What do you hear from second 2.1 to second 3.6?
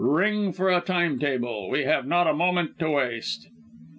a moment to waste!"